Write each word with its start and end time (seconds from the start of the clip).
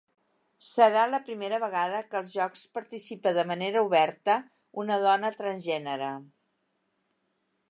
Serà 0.67 1.03
la 1.09 1.19
primera 1.27 1.59
vegada 1.63 1.99
que 2.07 2.17
als 2.21 2.33
jocs 2.37 2.65
participa 2.79 3.35
de 3.39 3.45
manera 3.53 3.85
oberta 3.91 4.41
una 4.85 5.01
dona 5.07 5.35
transgènere. 5.39 6.13